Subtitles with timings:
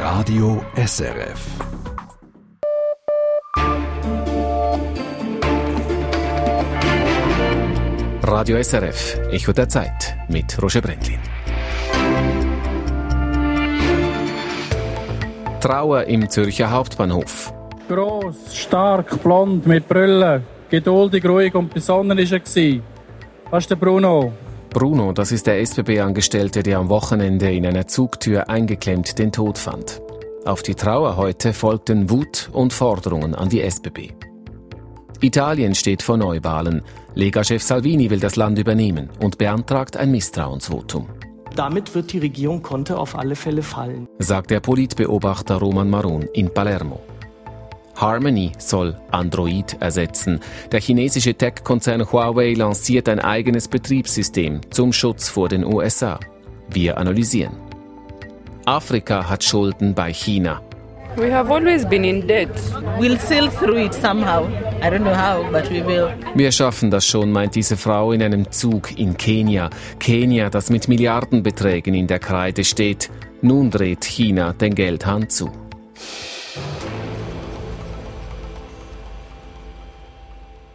[0.00, 1.58] Radio SRF.
[8.22, 11.18] Radio SRF, Echo der Zeit mit Roger Brendlin.
[15.60, 17.52] Trauer im Zürcher Hauptbahnhof.
[17.86, 22.80] Gross, stark, blond, mit Brüllen, geduldig, ruhig und besonnen war er.
[23.50, 24.32] Was ist der Bruno?
[24.70, 30.00] Bruno, das ist der SBB-Angestellte, der am Wochenende in einer Zugtür eingeklemmt den Tod fand.
[30.44, 34.12] Auf die Trauer heute folgten Wut und Forderungen an die SBB.
[35.20, 36.82] Italien steht vor Neuwahlen.
[37.14, 41.08] Lega-Chef Salvini will das Land übernehmen und beantragt ein Misstrauensvotum.
[41.56, 46.54] Damit wird die Regierung Conte auf alle Fälle fallen, sagt der Politbeobachter Roman Maron in
[46.54, 47.00] Palermo.
[48.00, 50.40] Harmony soll Android ersetzen.
[50.72, 56.18] Der chinesische Tech-Konzern Huawei lanciert ein eigenes Betriebssystem zum Schutz vor den USA.
[56.68, 57.56] Wir analysieren.
[58.64, 60.62] Afrika hat Schulden bei China.
[61.16, 62.50] We have always been in debt.
[62.98, 64.46] We'll sail through it somehow.
[64.80, 66.08] I don't know how, but we will.
[66.36, 69.70] Wir schaffen das schon, meint diese Frau in einem Zug in Kenia.
[69.98, 73.10] Kenia, das mit Milliardenbeträgen in der Kreide steht.
[73.42, 75.50] Nun dreht China den Geldhahn zu.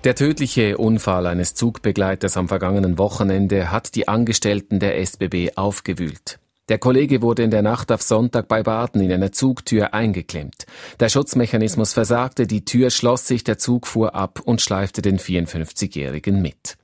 [0.06, 6.38] Der tödliche Unfall eines Zugbegleiters am vergangenen Wochenende hat die Angestellten der SBB aufgewühlt.
[6.70, 10.68] Der Kollege wurde in der Nacht auf Sonntag bei Baden in einer Zugtür eingeklemmt.
[11.00, 16.40] Der Schutzmechanismus versagte, die Tür schloss sich, der Zug fuhr ab und schleifte den 54-Jährigen
[16.40, 16.78] mit.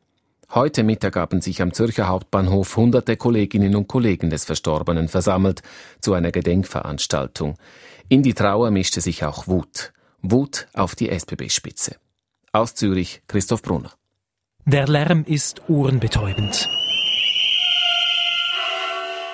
[0.50, 5.62] Heute Mittag haben sich am Zürcher Hauptbahnhof hunderte Kolleginnen und Kollegen des Verstorbenen versammelt
[6.00, 7.54] zu einer Gedenkveranstaltung.
[8.10, 9.94] In die Trauer mischte sich auch Wut.
[10.24, 11.98] Wut auf die SBB-Spitze.
[12.54, 13.92] Aus Zürich Christoph Brunner.
[14.66, 16.68] Der Lärm ist ohrenbetäubend.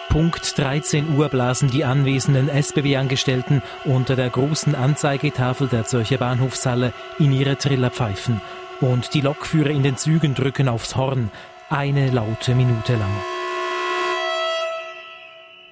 [0.09, 7.33] Punkt 13 Uhr blasen die anwesenden SBB-Angestellten unter der großen Anzeigetafel der Zürcher Bahnhofshalle in
[7.33, 8.39] ihre Trillerpfeifen
[8.81, 11.31] und die Lokführer in den Zügen drücken aufs Horn,
[11.71, 13.15] eine laute Minute lang.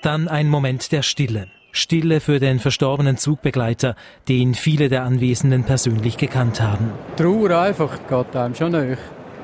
[0.01, 1.47] Dann ein Moment der Stille.
[1.75, 3.95] Stille für den verstorbenen Zugbegleiter,
[4.29, 6.91] den viele der Anwesenden persönlich gekannt haben.
[7.17, 8.97] Trauer einfach geht einem schon nach.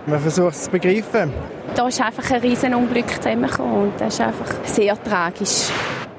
[0.08, 1.32] Man versucht es zu begreifen.
[1.76, 5.70] Da ist einfach ein Riesenunglück zusammengekommen und das ist einfach sehr tragisch.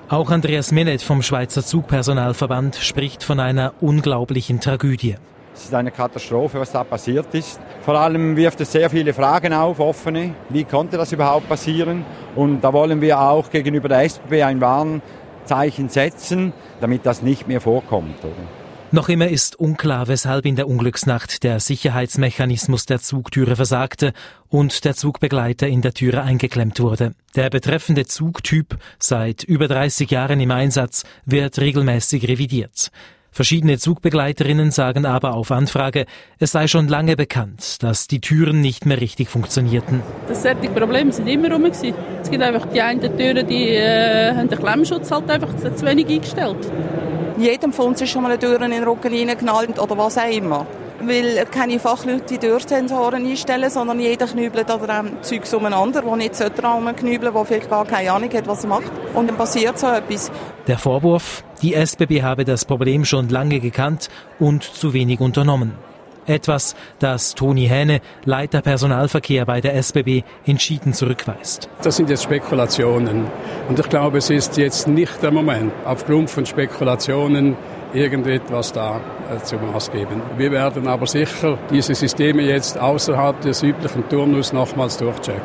[0.09, 5.17] Auch Andreas Minnet vom Schweizer Zugpersonalverband spricht von einer unglaublichen Tragödie.
[5.55, 7.61] Es ist eine Katastrophe, was da passiert ist.
[7.83, 10.35] Vor allem wirft es sehr viele Fragen auf, offene.
[10.49, 12.05] Wie konnte das überhaupt passieren?
[12.35, 15.03] Und da wollen wir auch gegenüber der SBB ein Warn
[15.45, 18.19] Zeichen setzen, damit das nicht mehr vorkommt.
[18.23, 18.63] Oder?
[18.95, 24.13] Noch immer ist unklar, weshalb in der Unglücksnacht der Sicherheitsmechanismus der Zugtüre versagte
[24.49, 27.15] und der Zugbegleiter in der Türe eingeklemmt wurde.
[27.35, 32.91] Der betreffende Zugtyp, seit über 30 Jahren im Einsatz, wird regelmäßig revidiert.
[33.35, 36.05] Verschiedene Zugbegleiterinnen sagen aber auf Anfrage,
[36.39, 40.03] es sei schon lange bekannt, dass die Türen nicht mehr richtig funktionierten.
[40.29, 41.65] Das solche Probleme sind immer rum.
[41.65, 46.09] Es gibt einfach die einen Türen, die äh, haben den Klemmschutz halt einfach zu wenig
[46.09, 46.71] eingestellt.
[47.39, 50.31] Jedem von uns ist schon mal eine Tür in den Rücken reingeknallt oder was auch
[50.31, 50.67] immer
[51.07, 56.59] weil keine Fachleute die Türsensoren einstellen, sondern jeder knübelt an dem Zeug umeinander, der nicht
[56.59, 58.93] dran knübeln der vielleicht gar keine Ahnung hat, was er macht.
[59.15, 60.31] Und dann passiert so etwas.
[60.67, 64.09] Der Vorwurf, die SBB habe das Problem schon lange gekannt
[64.39, 65.73] und zu wenig unternommen.
[66.27, 71.69] Etwas, das Toni Hähne, Leiter Personalverkehr bei der SBB, entschieden zurückweist.
[71.83, 73.25] Das sind jetzt Spekulationen.
[73.69, 77.57] Und ich glaube, es ist jetzt nicht der Moment, aufgrund von Spekulationen
[77.95, 80.21] irgendetwas da äh, zu maßgeben.
[80.37, 85.43] Wir werden aber sicher diese Systeme jetzt außerhalb des üblichen Turnus nochmals durchchecken.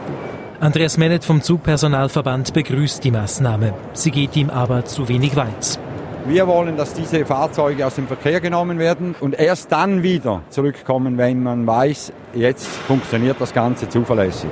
[0.59, 3.74] Andreas Mellet vom Zugpersonalverband begrüßt die Maßnahme.
[3.94, 5.80] Sie geht ihm aber zu wenig weit.
[6.25, 11.18] Wir wollen, dass diese Fahrzeuge aus dem Verkehr genommen werden und erst dann wieder zurückkommen,
[11.18, 14.50] wenn man weiß, jetzt funktioniert das Ganze zuverlässig.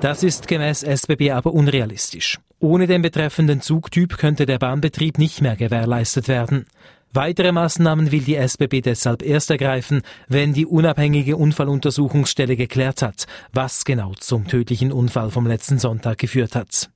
[0.00, 2.38] Das ist gemäß SBB aber unrealistisch.
[2.58, 6.66] Ohne den betreffenden Zugtyp könnte der Bahnbetrieb nicht mehr gewährleistet werden.
[7.12, 13.84] Weitere Maßnahmen will die SBB deshalb erst ergreifen, wenn die unabhängige Unfalluntersuchungsstelle geklärt hat, was
[13.84, 16.90] genau zum tödlichen Unfall vom letzten Sonntag geführt hat.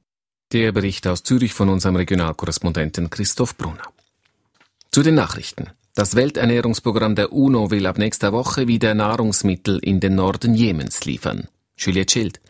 [0.53, 3.85] Der Bericht aus Zürich von unserem Regionalkorrespondenten Christoph Brunner.
[4.91, 5.71] Zu den Nachrichten.
[5.95, 11.49] Das Welternährungsprogramm der UNO will ab nächster Woche wieder Nahrungsmittel in den Norden Jemens liefern.
[11.77, 12.41] Juliette Schild.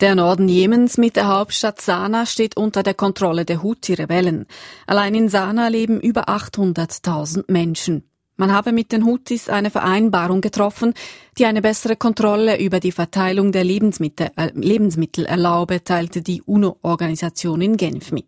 [0.00, 4.46] Der Norden Jemens mit der Hauptstadt Sanaa steht unter der Kontrolle der Houthi-Rebellen.
[4.88, 8.02] Allein in Sanaa leben über 800.000 Menschen.
[8.36, 10.94] Man habe mit den Houthis eine Vereinbarung getroffen,
[11.38, 17.60] die eine bessere Kontrolle über die Verteilung der Lebensmittel, äh, Lebensmittel erlaube, teilte die UNO-Organisation
[17.60, 18.26] in Genf mit.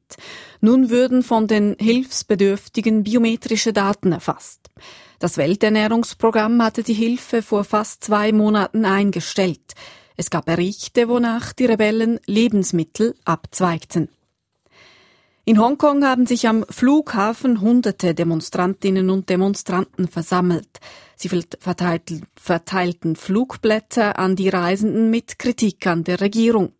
[0.60, 4.70] Nun würden von den Hilfsbedürftigen biometrische Daten erfasst.
[5.18, 9.74] Das Welternährungsprogramm hatte die Hilfe vor fast zwei Monaten eingestellt.
[10.16, 14.08] Es gab Berichte, wonach die Rebellen Lebensmittel abzweigten.
[15.44, 20.80] In Hongkong haben sich am Flughafen hunderte Demonstrantinnen und Demonstranten versammelt.
[21.14, 26.72] Sie verteilten, verteilten Flugblätter an die Reisenden mit Kritik an der Regierung.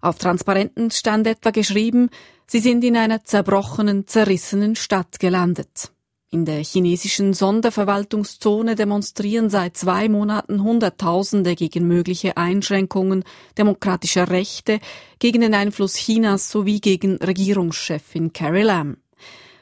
[0.00, 2.10] Auf Transparenten stand etwa geschrieben,
[2.46, 5.90] sie sind in einer zerbrochenen, zerrissenen Stadt gelandet.
[6.34, 13.22] In der chinesischen Sonderverwaltungszone demonstrieren seit zwei Monaten Hunderttausende gegen mögliche Einschränkungen
[13.56, 14.80] demokratischer Rechte,
[15.20, 18.96] gegen den Einfluss Chinas sowie gegen Regierungschefin Carrie Lam.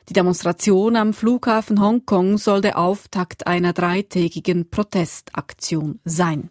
[0.08, 6.48] Die Demonstration am Flughafen Hongkong soll der Auftakt einer dreitägigen Protestaktion sein.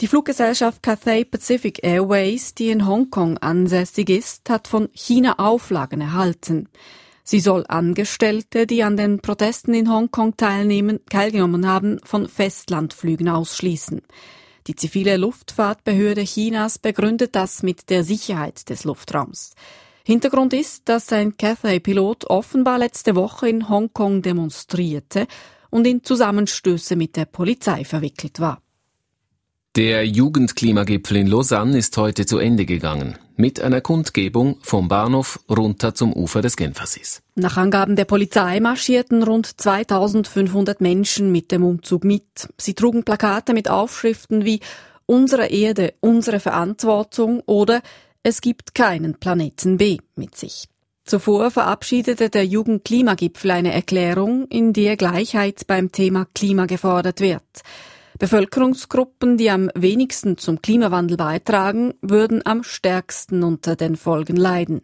[0.00, 6.68] Die Fluggesellschaft Cathay Pacific Airways, die in Hongkong ansässig ist, hat von China Auflagen erhalten.
[7.24, 14.02] Sie soll Angestellte, die an den Protesten in Hongkong teilnehmen, teilgenommen haben, von Festlandflügen ausschließen.
[14.66, 19.54] Die zivile Luftfahrtbehörde Chinas begründet das mit der Sicherheit des Luftraums.
[20.04, 25.26] Hintergrund ist, dass ein Cathay-Pilot offenbar letzte Woche in Hongkong demonstrierte
[25.70, 28.60] und in Zusammenstöße mit der Polizei verwickelt war.
[29.74, 35.94] Der Jugendklimagipfel in Lausanne ist heute zu Ende gegangen, mit einer Kundgebung vom Bahnhof runter
[35.94, 37.22] zum Ufer des Genfersees.
[37.36, 42.50] Nach Angaben der Polizei marschierten rund 2500 Menschen mit dem Umzug mit.
[42.58, 44.60] Sie trugen Plakate mit Aufschriften wie
[45.06, 47.80] Unsere Erde, unsere Verantwortung oder
[48.22, 50.68] Es gibt keinen Planeten B mit sich.
[51.06, 57.62] Zuvor verabschiedete der Jugendklimagipfel eine Erklärung, in der Gleichheit beim Thema Klima gefordert wird.
[58.22, 64.82] Bevölkerungsgruppen, die am wenigsten zum Klimawandel beitragen, würden am stärksten unter den Folgen leiden.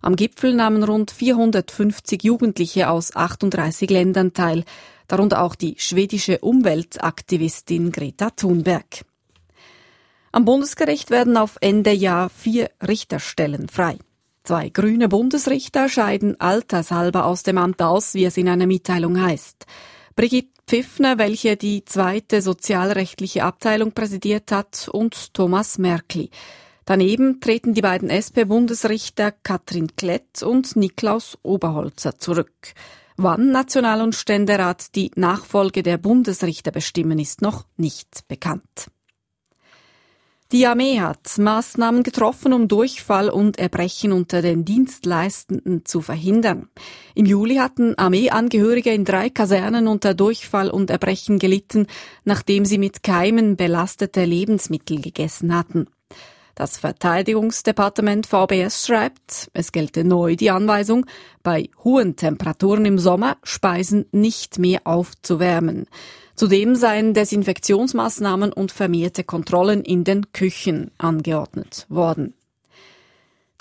[0.00, 4.64] Am Gipfel nahmen rund 450 Jugendliche aus 38 Ländern teil,
[5.06, 9.04] darunter auch die schwedische Umweltaktivistin Greta Thunberg.
[10.32, 13.96] Am Bundesgericht werden auf Ende Jahr vier Richterstellen frei.
[14.42, 19.66] Zwei grüne Bundesrichter scheiden altershalber aus dem Amt aus, wie es in einer Mitteilung heißt.
[20.16, 26.30] Brigitte Pfiffner, welche die zweite sozialrechtliche Abteilung präsidiert hat, und Thomas Merkli.
[26.84, 32.74] Daneben treten die beiden SP-Bundesrichter Katrin Klett und Niklaus Oberholzer zurück.
[33.16, 38.91] Wann National- und Ständerat die Nachfolge der Bundesrichter bestimmen, ist noch nicht bekannt.
[40.52, 46.68] Die Armee hat Maßnahmen getroffen, um Durchfall und Erbrechen unter den Dienstleistenden zu verhindern.
[47.14, 51.86] Im Juli hatten Armeeangehörige in drei Kasernen unter Durchfall und Erbrechen gelitten,
[52.24, 55.86] nachdem sie mit Keimen belastete Lebensmittel gegessen hatten.
[56.54, 61.06] Das Verteidigungsdepartement VBS schreibt, es gelte neu die Anweisung,
[61.42, 65.86] bei hohen Temperaturen im Sommer Speisen nicht mehr aufzuwärmen.
[66.34, 72.34] Zudem seien Desinfektionsmaßnahmen und vermehrte Kontrollen in den Küchen angeordnet worden.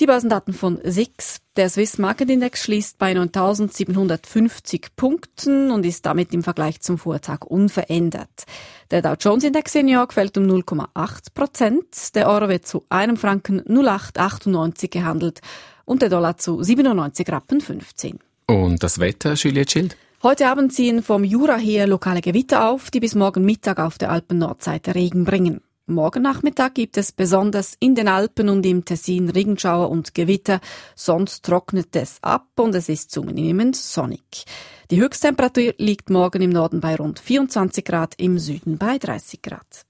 [0.01, 1.41] Die Börsendaten von SIX.
[1.57, 7.41] Der Swiss Market Index schließt bei 9.750 Punkten und ist damit im Vergleich zum Vortag
[7.45, 8.45] unverändert.
[8.89, 12.15] Der Dow Jones Index in New York fällt um 0,8 Prozent.
[12.15, 15.41] Der Euro wird zu einem Franken 0,898 gehandelt
[15.85, 18.17] und der Dollar zu 97 Rappen 15.
[18.47, 19.97] Und das Wetter, Juliette Schild?
[20.23, 24.11] Heute Abend ziehen vom Jura her lokale Gewitter auf, die bis morgen Mittag auf der
[24.11, 25.61] Alpen-Nordseite Regen bringen.
[25.87, 30.61] Morgen Nachmittag gibt es besonders in den Alpen und im Tessin Regenschauer und Gewitter,
[30.95, 34.45] sonst trocknet es ab und es ist zunehmend sonnig.
[34.91, 39.87] Die Höchsttemperatur liegt morgen im Norden bei rund 24 Grad, im Süden bei 30 Grad.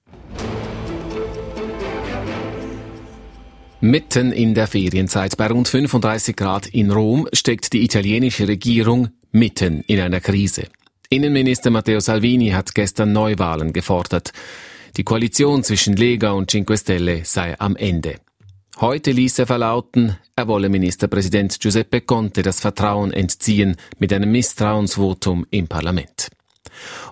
[3.82, 9.80] Mitten in der Ferienzeit bei rund 35 Grad in Rom steckt die italienische Regierung mitten
[9.86, 10.68] in einer Krise.
[11.08, 14.32] Innenminister Matteo Salvini hat gestern Neuwahlen gefordert.
[14.96, 18.16] Die Koalition zwischen Lega und Cinque Stelle sei am Ende.
[18.80, 25.46] Heute ließ er verlauten, er wolle Ministerpräsident Giuseppe Conte das Vertrauen entziehen mit einem Misstrauensvotum
[25.50, 26.28] im Parlament.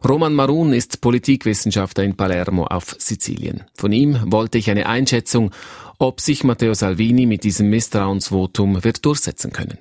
[0.09, 3.65] Roman Marun ist Politikwissenschaftler in Palermo auf Sizilien.
[3.77, 5.51] Von ihm wollte ich eine Einschätzung,
[5.99, 9.79] ob sich Matteo Salvini mit diesem Misstrauensvotum wird durchsetzen können.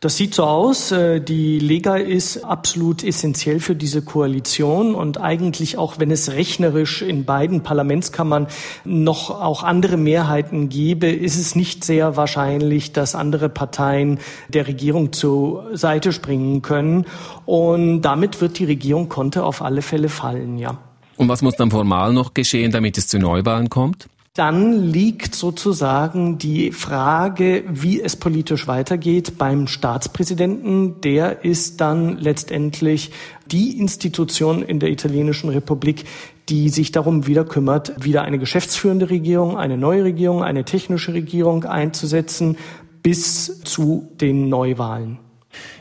[0.00, 0.92] Das sieht so aus.
[0.92, 7.02] Äh, die Lega ist absolut essentiell für diese Koalition und eigentlich auch, wenn es rechnerisch
[7.02, 8.46] in beiden Parlamentskammern
[8.84, 15.12] noch auch andere Mehrheiten gäbe, ist es nicht sehr wahrscheinlich, dass andere Parteien der Regierung
[15.12, 17.04] zur Seite springen können.
[17.44, 20.78] Und damit wird die Regierung Konte auf alle Fälle fallen, ja.
[21.16, 24.08] Und was muss dann formal noch geschehen, damit es zu Neuwahlen kommt?
[24.38, 31.00] Dann liegt sozusagen die Frage, wie es politisch weitergeht beim Staatspräsidenten.
[31.00, 33.10] Der ist dann letztendlich
[33.46, 36.04] die Institution in der italienischen Republik,
[36.48, 41.64] die sich darum wieder kümmert, wieder eine geschäftsführende Regierung, eine neue Regierung, eine technische Regierung
[41.64, 42.56] einzusetzen
[43.02, 45.18] bis zu den Neuwahlen.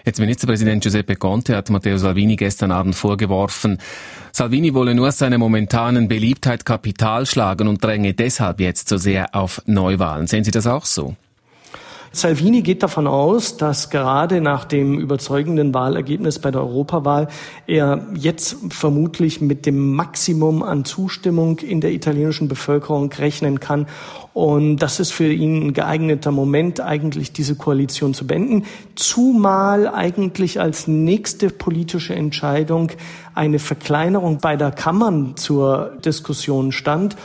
[0.06, 3.78] Jetzt Ministerpräsident Giuseppe Conte hat Matteo Salvini gestern Abend vorgeworfen,
[4.32, 9.62] Salvini wolle nur seiner momentanen Beliebtheit Kapital schlagen und dränge deshalb jetzt so sehr auf
[9.66, 10.28] Neuwahlen.
[10.28, 11.16] Sehen Sie das auch so?
[12.18, 17.28] Salvini geht davon aus, dass gerade nach dem überzeugenden Wahlergebnis bei der Europawahl
[17.68, 23.86] er jetzt vermutlich mit dem Maximum an Zustimmung in der italienischen Bevölkerung rechnen kann.
[24.34, 28.66] Und das ist für ihn ein geeigneter Moment, eigentlich diese Koalition zu beenden.
[28.96, 32.92] Zumal eigentlich als nächste politische Entscheidung
[33.36, 37.16] eine Verkleinerung beider Kammern zur Diskussion stand.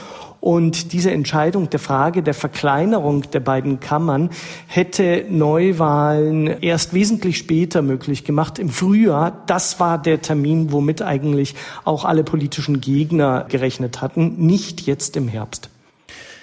[0.43, 4.29] Und diese Entscheidung der Frage der Verkleinerung der beiden Kammern
[4.67, 9.45] hätte Neuwahlen erst wesentlich später möglich gemacht, im Frühjahr.
[9.47, 15.29] Das war der Termin, womit eigentlich auch alle politischen Gegner gerechnet hatten, nicht jetzt im
[15.29, 15.71] Herbst.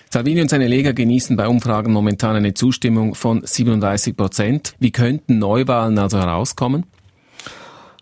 [0.10, 4.76] Salvini und seine Lega genießen bei Umfragen momentan eine Zustimmung von 37 Prozent.
[4.80, 6.86] Wie könnten Neuwahlen also herauskommen?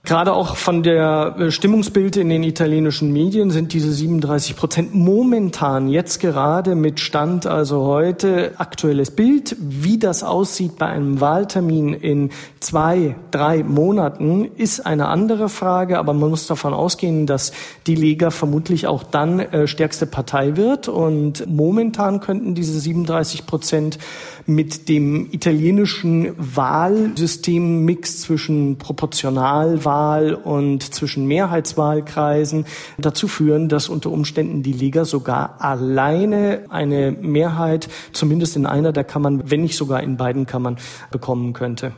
[0.07, 5.89] Gerade auch von der äh, Stimmungsbild in den italienischen Medien sind diese 37 Prozent momentan
[5.89, 9.57] jetzt gerade mit Stand, also heute aktuelles Bild.
[9.59, 12.29] Wie das aussieht bei einem Wahltermin in
[12.61, 17.51] zwei, drei Monaten ist eine andere Frage, aber man muss davon ausgehen, dass
[17.85, 23.99] die Lega vermutlich auch dann äh, stärkste Partei wird und momentan könnten diese 37 Prozent
[24.47, 32.65] mit dem italienischen Wahlsystemmix zwischen Proportionalwahl und zwischen Mehrheitswahlkreisen
[32.97, 39.03] dazu führen, dass unter Umständen die Liga sogar alleine eine Mehrheit, zumindest in einer der
[39.03, 40.77] Kammern, wenn nicht sogar in beiden Kammern,
[41.11, 41.91] bekommen könnte.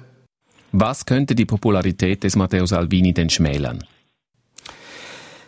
[0.72, 3.84] Was könnte die Popularität des Matteo Salvini denn schmälern?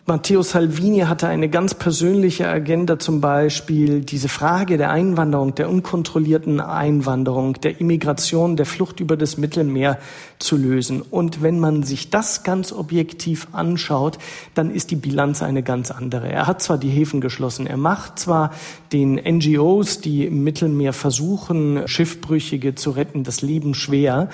[0.08, 6.60] Matteo Salvini hatte eine ganz persönliche Agenda, zum Beispiel diese Frage der Einwanderung, der unkontrollierten
[6.60, 10.00] Einwanderung, der Immigration, der Flucht über das Mittelmeer
[10.40, 11.04] zu lösen.
[11.04, 14.18] Und wenn man sich das ganz objektiv anschaut,
[14.56, 16.32] dann ist die Bilanz eine ganz andere.
[16.32, 18.52] Er hat zwar die Häfen geschlossen, er macht zwar
[18.92, 24.30] den NGOs, die im Mittelmeer versuchen, Schiffbrüchige zu retten, das Leben schwer,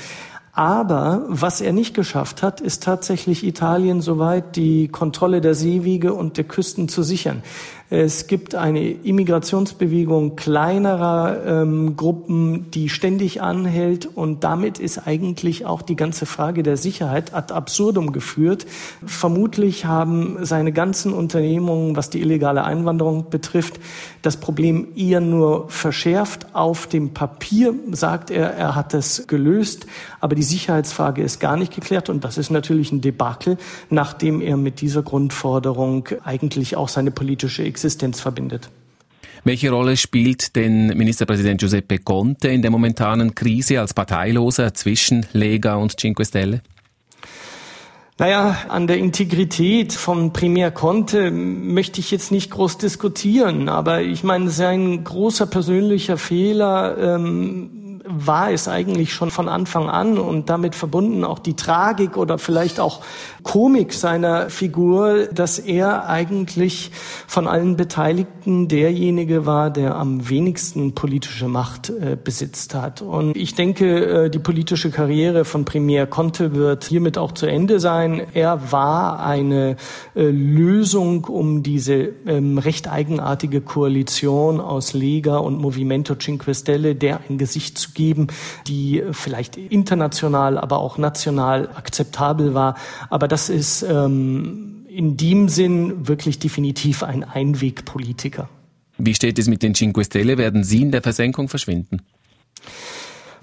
[0.58, 6.38] aber was er nicht geschafft hat, ist tatsächlich Italien soweit die Kontrolle der Seewege und
[6.38, 7.44] der Küsten zu sichern.
[7.90, 15.82] Es gibt eine Immigrationsbewegung kleinerer ähm, Gruppen, die ständig anhält und damit ist eigentlich auch
[15.82, 18.66] die ganze Frage der Sicherheit ad absurdum geführt.
[19.06, 23.80] Vermutlich haben seine ganzen Unternehmungen, was die illegale Einwanderung betrifft,
[24.22, 26.48] das Problem eher nur verschärft.
[26.52, 29.88] Auf dem Papier sagt er, er hat es gelöst,
[30.20, 33.58] aber die Sicherheitsfrage ist gar nicht geklärt und das ist natürlich ein Debakel,
[33.90, 38.72] nachdem er mit dieser Grundforderung eigentlich auch seine politische Existenz verbindet.
[39.44, 45.76] Welche Rolle spielt denn Ministerpräsident Giuseppe Conte in der momentanen Krise als Parteiloser zwischen Lega
[45.76, 46.62] und Cinque Stelle?
[48.18, 54.24] Naja, an der Integrität von Premier Conte möchte ich jetzt nicht groß diskutieren, aber ich
[54.24, 60.76] meine, sein großer persönlicher Fehler ähm, war es eigentlich schon von Anfang an und damit
[60.76, 63.02] verbunden auch die Tragik oder vielleicht auch
[63.48, 66.92] Komik seiner Figur, dass er eigentlich
[67.28, 73.02] von allen Beteiligten derjenige war, der am wenigsten politische Macht äh, besitzt hat.
[73.02, 77.80] Und ich denke, äh, die politische Karriere von Premier Conte wird hiermit auch zu Ende
[77.80, 78.22] sein.
[78.34, 79.78] Er war eine
[80.14, 87.22] äh, Lösung, um diese ähm, recht eigenartige Koalition aus Lega und Movimento Cinque Stelle, der
[87.30, 88.28] ein Gesicht zu geben,
[88.68, 92.76] die vielleicht international, aber auch national akzeptabel war.
[93.10, 98.50] Aber das ist ähm, in dem Sinn wirklich definitiv ein Einwegpolitiker.
[98.98, 100.40] Wie steht es mit den Cinque Stelle?
[100.40, 102.02] Werden sie in der Versenkung verschwinden?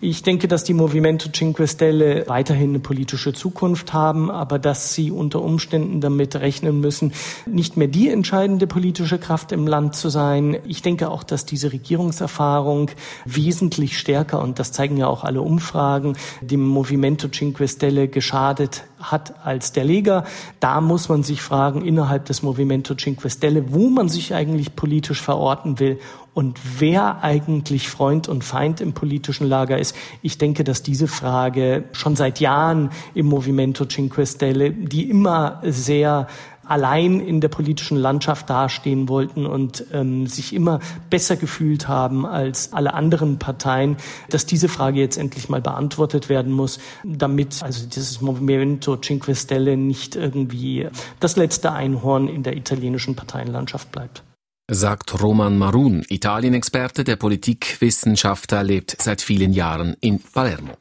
[0.00, 5.12] Ich denke, dass die Movimento Cinque Stelle weiterhin eine politische Zukunft haben, aber dass sie
[5.12, 7.12] unter Umständen damit rechnen müssen,
[7.46, 10.58] nicht mehr die entscheidende politische Kraft im Land zu sein.
[10.66, 12.90] Ich denke auch, dass diese Regierungserfahrung
[13.24, 19.34] wesentlich stärker, und das zeigen ja auch alle Umfragen, dem Movimento Cinque Stelle geschadet hat
[19.44, 20.25] als der Lega.
[20.61, 25.20] Da muss man sich fragen, innerhalb des Movimento Cinque Stelle, wo man sich eigentlich politisch
[25.20, 25.99] verorten will
[26.34, 29.96] und wer eigentlich Freund und Feind im politischen Lager ist.
[30.20, 36.26] Ich denke, dass diese Frage schon seit Jahren im Movimento Cinque Stelle, die immer sehr
[36.66, 40.80] allein in der politischen Landschaft dastehen wollten und ähm, sich immer
[41.11, 43.97] besser gefühlt haben als alle anderen Parteien,
[44.30, 49.76] dass diese Frage jetzt endlich mal beantwortet werden muss, damit also dieses Movimento Cinque Stelle
[49.76, 50.88] nicht irgendwie
[51.21, 54.23] das letzte Einhorn in der italienischen Parteienlandschaft bleibt.
[54.71, 60.73] Sagt Roman Marun, Italien-Experte, der Politikwissenschaftler, lebt seit vielen Jahren in Palermo.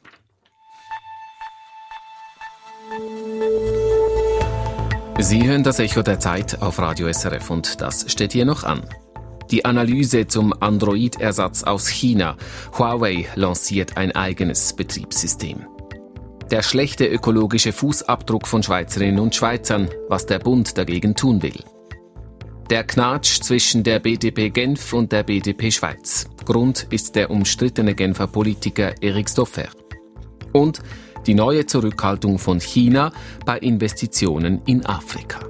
[5.20, 8.82] Sie hören das Echo der Zeit auf Radio SRF und das steht hier noch an.
[9.50, 12.36] Die Analyse zum Android-Ersatz aus China.
[12.76, 15.66] Huawei lanciert ein eigenes Betriebssystem.
[16.50, 21.62] Der schlechte ökologische Fußabdruck von Schweizerinnen und Schweizern, was der Bund dagegen tun will.
[22.68, 26.28] Der Knatsch zwischen der BDP Genf und der BDP Schweiz.
[26.44, 29.68] Grund ist der umstrittene Genfer Politiker Eric Stoffer.
[30.52, 30.80] Und
[31.26, 33.12] die neue Zurückhaltung von China
[33.44, 35.40] bei Investitionen in Afrika.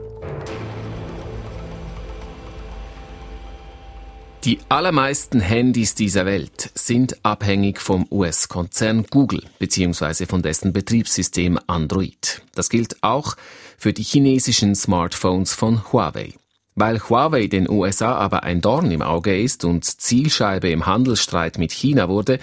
[4.44, 10.26] Die allermeisten Handys dieser Welt sind abhängig vom US-Konzern Google bzw.
[10.26, 12.42] von dessen Betriebssystem Android.
[12.54, 13.36] Das gilt auch
[13.78, 16.34] für die chinesischen Smartphones von Huawei.
[16.74, 21.72] Weil Huawei den USA aber ein Dorn im Auge ist und Zielscheibe im Handelsstreit mit
[21.72, 22.40] China wurde,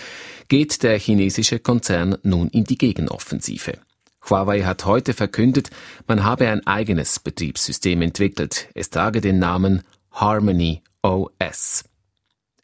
[0.47, 3.79] geht der chinesische Konzern nun in die Gegenoffensive.
[4.29, 5.69] Huawei hat heute verkündet,
[6.07, 8.69] man habe ein eigenes Betriebssystem entwickelt.
[8.73, 11.83] Es trage den Namen Harmony OS.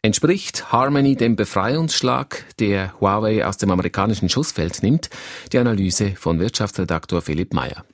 [0.00, 5.10] Entspricht Harmony dem Befreiungsschlag, der Huawei aus dem amerikanischen Schussfeld nimmt?
[5.52, 7.84] Die Analyse von Wirtschaftsredaktor Philipp Meyer.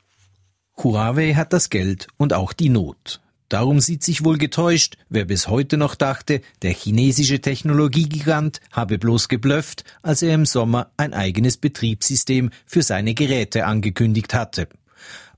[0.76, 3.20] Huawei hat das Geld und auch die Not.
[3.48, 9.28] Darum sieht sich wohl getäuscht, wer bis heute noch dachte, der chinesische Technologiegigant habe bloß
[9.28, 14.68] geblufft, als er im Sommer ein eigenes Betriebssystem für seine Geräte angekündigt hatte.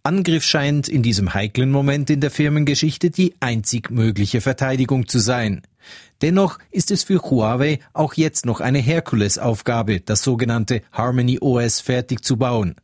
[0.05, 5.63] Angriff scheint in diesem heiklen Moment in der Firmengeschichte die einzig mögliche Verteidigung zu sein.
[6.23, 12.25] Dennoch ist es für Huawei auch jetzt noch eine Herkulesaufgabe, das sogenannte Harmony OS fertig
[12.25, 12.77] zu bauen.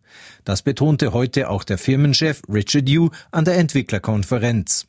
[0.44, 4.88] Das betonte heute auch der Firmenchef Richard Yu an der Entwicklerkonferenz.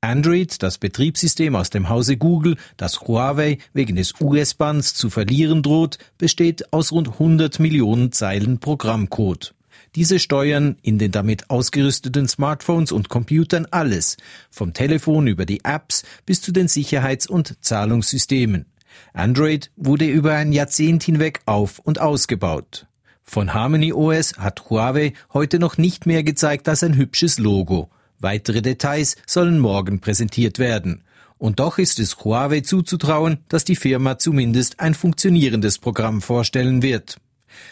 [0.00, 5.98] Android, das Betriebssystem aus dem Hause Google, das Huawei wegen des US-Bands zu verlieren droht,
[6.18, 9.54] besteht aus rund 100 Millionen Zeilen Programmcode.
[9.96, 14.16] Diese steuern in den damit ausgerüsteten Smartphones und Computern alles,
[14.50, 18.66] vom Telefon über die Apps bis zu den Sicherheits- und Zahlungssystemen.
[19.14, 22.86] Android wurde über ein Jahrzehnt hinweg auf und ausgebaut.
[23.24, 27.90] Von Harmony OS hat Huawei heute noch nicht mehr gezeigt als ein hübsches Logo.
[28.20, 31.02] Weitere Details sollen morgen präsentiert werden.
[31.38, 37.18] Und doch ist es Huawei zuzutrauen, dass die Firma zumindest ein funktionierendes Programm vorstellen wird.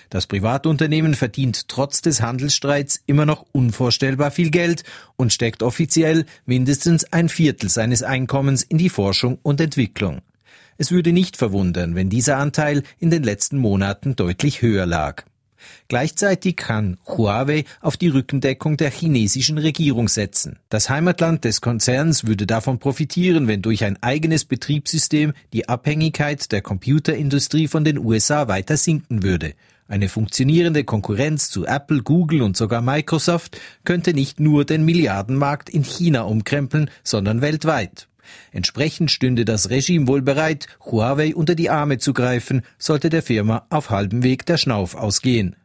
[0.08, 4.84] Das Privatunternehmen verdient trotz des Handelsstreits immer noch unvorstellbar viel Geld
[5.16, 10.22] und steckt offiziell mindestens ein Viertel seines Einkommens in die Forschung und Entwicklung.
[10.78, 15.24] Es würde nicht verwundern, wenn dieser Anteil in den letzten Monaten deutlich höher lag.
[15.88, 20.58] Gleichzeitig kann Huawei auf die Rückendeckung der chinesischen Regierung setzen.
[20.68, 26.62] Das Heimatland des Konzerns würde davon profitieren, wenn durch ein eigenes Betriebssystem die Abhängigkeit der
[26.62, 29.54] Computerindustrie von den USA weiter sinken würde.
[29.88, 35.84] Eine funktionierende Konkurrenz zu Apple, Google und sogar Microsoft könnte nicht nur den Milliardenmarkt in
[35.84, 38.08] China umkrempeln, sondern weltweit.
[38.52, 43.66] Entsprechend stünde das Regime wohl bereit, Huawei unter die Arme zu greifen, sollte der Firma
[43.70, 45.56] auf halbem Weg der Schnauf ausgehen.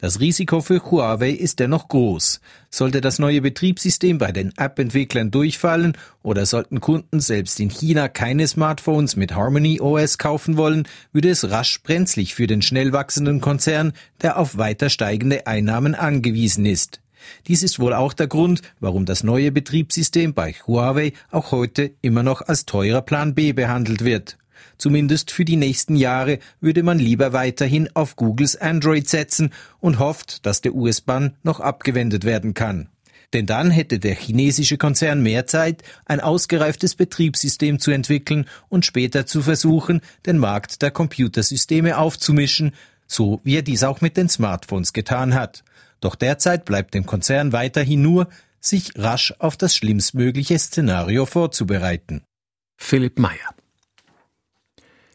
[0.00, 2.40] Das Risiko für Huawei ist dennoch groß.
[2.70, 8.46] Sollte das neue Betriebssystem bei den App-Entwicklern durchfallen oder sollten Kunden selbst in China keine
[8.46, 13.92] Smartphones mit Harmony OS kaufen wollen, würde es rasch brenzlig für den schnell wachsenden Konzern,
[14.22, 17.00] der auf weiter steigende Einnahmen angewiesen ist.
[17.46, 22.22] Dies ist wohl auch der Grund, warum das neue Betriebssystem bei Huawei auch heute immer
[22.22, 24.38] noch als teurer Plan B behandelt wird.
[24.78, 30.46] Zumindest für die nächsten Jahre würde man lieber weiterhin auf Googles Android setzen und hofft,
[30.46, 32.88] dass der US-Bann noch abgewendet werden kann.
[33.32, 39.26] Denn dann hätte der chinesische Konzern mehr Zeit, ein ausgereiftes Betriebssystem zu entwickeln und später
[39.26, 42.74] zu versuchen, den Markt der Computersysteme aufzumischen,
[43.06, 45.64] so wie er dies auch mit den Smartphones getan hat.
[46.04, 48.28] Doch derzeit bleibt dem Konzern weiterhin nur,
[48.60, 52.22] sich rasch auf das schlimmstmögliche Szenario vorzubereiten.
[52.76, 53.54] Philipp Meyer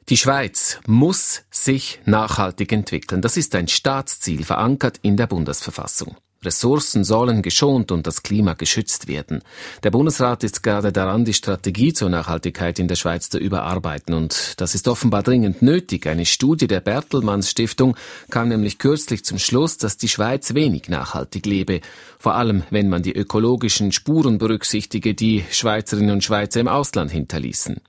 [0.09, 3.21] die Schweiz muss sich nachhaltig entwickeln.
[3.21, 6.17] Das ist ein Staatsziel, verankert in der Bundesverfassung.
[6.43, 9.41] Ressourcen sollen geschont und das Klima geschützt werden.
[9.83, 14.53] Der Bundesrat ist gerade daran, die Strategie zur Nachhaltigkeit in der Schweiz zu überarbeiten und
[14.57, 16.07] das ist offenbar dringend nötig.
[16.07, 17.97] Eine Studie der Bertelmanns Stiftung
[18.29, 21.81] kam nämlich kürzlich zum Schluss, dass die Schweiz wenig nachhaltig lebe,
[22.17, 27.81] vor allem wenn man die ökologischen Spuren berücksichtige, die Schweizerinnen und Schweizer im Ausland hinterließen.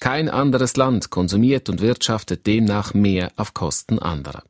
[0.00, 4.42] Kein anderes Land konsumiert und wirtschaftet demnach mehr auf Kosten anderer.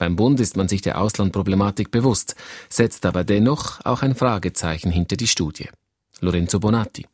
[0.00, 2.34] Beim Bund ist man sich der Auslandproblematik bewusst,
[2.70, 5.68] setzt aber dennoch auch ein Fragezeichen hinter die Studie.
[6.20, 7.04] Lorenzo Bonatti.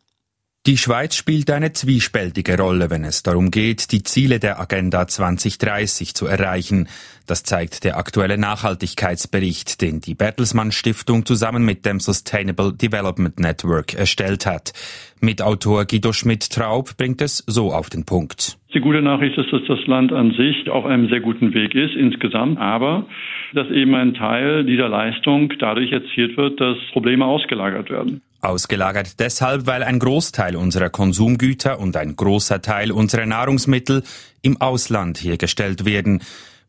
[0.66, 6.14] Die Schweiz spielt eine zwiespältige Rolle, wenn es darum geht, die Ziele der Agenda 2030
[6.14, 6.88] zu erreichen.
[7.26, 13.94] Das zeigt der aktuelle Nachhaltigkeitsbericht, den die Bertelsmann Stiftung zusammen mit dem Sustainable Development Network
[13.94, 14.72] erstellt hat.
[15.20, 18.58] Mitautor Guido Schmidt-Traub bringt es so auf den Punkt.
[18.76, 21.94] Die gute Nachricht ist, dass das Land an sich auf einem sehr guten Weg ist
[21.96, 23.06] insgesamt, aber
[23.54, 28.20] dass eben ein Teil dieser Leistung dadurch erzielt wird, dass Probleme ausgelagert werden.
[28.42, 34.02] Ausgelagert deshalb, weil ein Großteil unserer Konsumgüter und ein großer Teil unserer Nahrungsmittel
[34.42, 36.20] im Ausland hergestellt werden.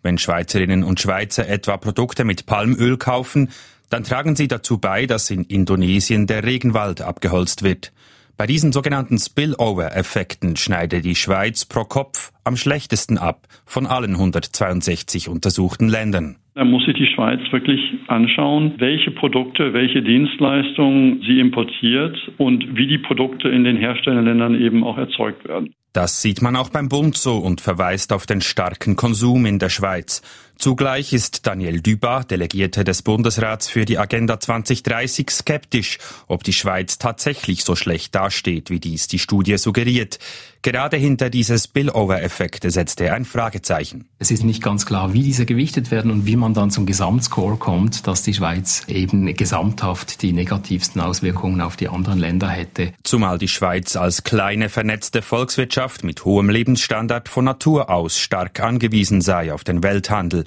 [0.02, 3.50] Wenn Schweizerinnen und Schweizer etwa Produkte mit Palmöl kaufen,
[3.90, 7.92] dann tragen sie dazu bei, dass in Indonesien der Regenwald abgeholzt wird.
[8.38, 15.28] Bei diesen sogenannten Spillover-Effekten schneidet die Schweiz pro Kopf am schlechtesten ab von allen 162
[15.28, 16.38] untersuchten Ländern.
[16.58, 22.88] Da muss sich die Schweiz wirklich anschauen, welche Produkte, welche Dienstleistungen sie importiert und wie
[22.88, 25.76] die Produkte in den herstellenden Ländern eben auch erzeugt werden.
[25.94, 29.70] Das sieht man auch beim Bund so und verweist auf den starken Konsum in der
[29.70, 30.24] Schweiz.
[30.56, 36.98] Zugleich ist Daniel Duba, Delegierte des Bundesrats für die Agenda 2030, skeptisch, ob die Schweiz
[36.98, 40.18] tatsächlich so schlecht dasteht, wie dies die Studie suggeriert.
[40.62, 44.10] Gerade hinter diese Spillover-Effekte setzt er ein Fragezeichen.
[44.20, 47.58] Es ist nicht ganz klar, wie diese gewichtet werden und wie man dann zum Gesamtscore
[47.58, 52.94] kommt, dass die Schweiz eben gesamthaft die negativsten Auswirkungen auf die anderen Länder hätte.
[53.04, 59.22] Zumal die Schweiz als kleine vernetzte Volkswirtschaft mit hohem Lebensstandard von Natur aus stark angewiesen
[59.22, 60.44] sei auf den Welthandel.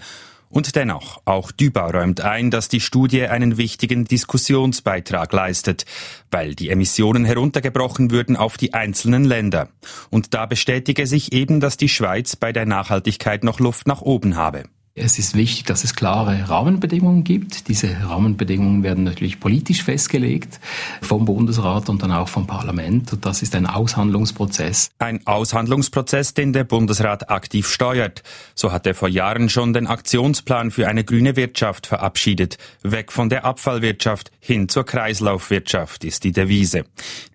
[0.52, 5.86] Und dennoch, auch Düba räumt ein, dass die Studie einen wichtigen Diskussionsbeitrag leistet,
[6.32, 9.68] weil die Emissionen heruntergebrochen würden auf die einzelnen Länder.
[10.10, 14.36] Und da bestätige sich eben, dass die Schweiz bei der Nachhaltigkeit noch Luft nach oben
[14.36, 14.64] habe.
[14.96, 17.68] Es ist wichtig, dass es klare Rahmenbedingungen gibt.
[17.68, 20.59] Diese Rahmenbedingungen werden natürlich politisch festgelegt
[21.00, 23.12] vom Bundesrat und dann auch vom Parlament.
[23.12, 24.90] Und das ist ein Aushandlungsprozess.
[24.98, 28.24] Ein Aushandlungsprozess, den der Bundesrat aktiv steuert.
[28.57, 32.59] So hat er vor Jahren schon den Aktionsplan für eine grüne Wirtschaft verabschiedet.
[32.83, 36.85] Weg von der Abfallwirtschaft hin zur Kreislaufwirtschaft ist die Devise.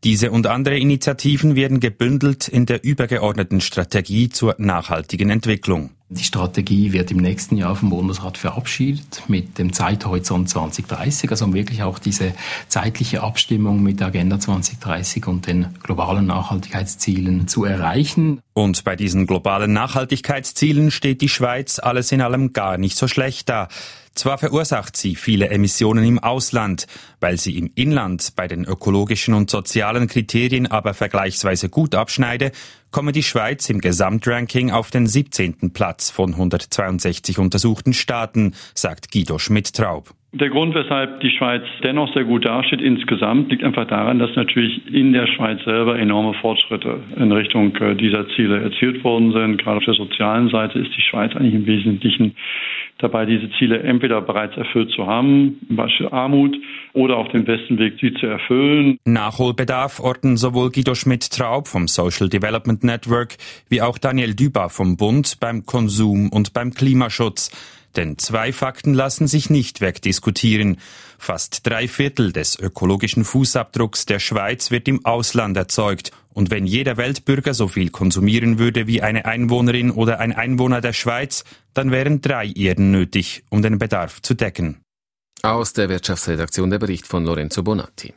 [0.04, 5.92] Diese und andere Initiativen werden gebündelt in der übergeordneten Strategie zur nachhaltigen Entwicklung.
[6.10, 11.56] Die Strategie wird im nächsten Jahr vom Bundesrat verabschiedet mit dem Zeithorizont 2030, also um
[11.56, 12.34] wirklich auch diese
[12.68, 18.40] zeitliche Abstimmung mit der Agenda 2030 und den globalen Nachhaltigkeitszielen zu erreichen.
[18.54, 23.50] Und bei diesen globalen Nachhaltigkeitszielen steht die Schweiz alles in allem gar nicht so schlecht
[23.50, 23.68] da.
[24.16, 26.88] Zwar verursacht sie viele Emissionen im Ausland,
[27.20, 32.54] weil sie im Inland bei den ökologischen und sozialen Kriterien aber vergleichsweise gut abschneide,
[32.92, 35.74] komme die Schweiz im Gesamtranking auf den 17.
[35.74, 40.14] Platz von 162 untersuchten Staaten, sagt Guido Schmidt-Traub.
[40.38, 44.82] Der Grund, weshalb die Schweiz dennoch sehr gut dasteht insgesamt, liegt einfach daran, dass natürlich
[44.94, 49.60] in der Schweiz selber enorme Fortschritte in Richtung äh, dieser Ziele erzielt worden sind.
[49.60, 52.36] Gerade auf der sozialen Seite ist die Schweiz eigentlich im Wesentlichen
[52.98, 56.58] dabei, diese Ziele entweder bereits erfüllt zu haben, zum Beispiel Armut,
[56.92, 58.98] oder auf dem besten Weg, sie zu erfüllen.
[59.06, 63.38] Nachholbedarf orten sowohl Guido Schmidt-Traub vom Social Development Network
[63.70, 67.52] wie auch Daniel Düber vom Bund beim Konsum und beim Klimaschutz.
[67.96, 70.78] Denn zwei Fakten lassen sich nicht wegdiskutieren.
[71.18, 76.12] Fast drei Viertel des ökologischen Fußabdrucks der Schweiz wird im Ausland erzeugt.
[76.34, 80.94] Und wenn jeder Weltbürger so viel konsumieren würde wie eine Einwohnerin oder ein Einwohner der
[80.94, 84.82] Schweiz, dann wären drei Erden nötig, um den Bedarf zu decken.
[85.42, 88.14] Aus der Wirtschaftsredaktion der Bericht von Lorenzo Bonatti.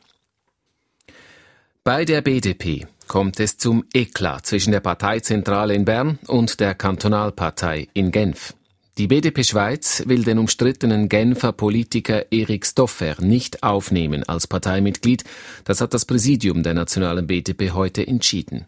[1.84, 7.88] Bei der BDP kommt es zum Eklat zwischen der Parteizentrale in Bern und der Kantonalpartei
[7.94, 8.54] in Genf.
[8.98, 15.22] Die BDP Schweiz will den umstrittenen Genfer Politiker Erik Stoffer nicht aufnehmen als Parteimitglied.
[15.62, 18.66] Das hat das Präsidium der nationalen BDP heute entschieden.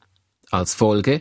[0.53, 1.21] Als Folge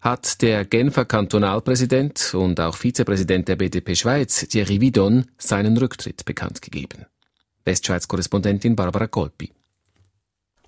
[0.00, 6.62] hat der Genfer Kantonalpräsident und auch Vizepräsident der BDP Schweiz, Thierry Vidon, seinen Rücktritt bekannt
[6.62, 7.06] gegeben.
[7.64, 9.50] Westschweiz-Korrespondentin Barbara Kolpi.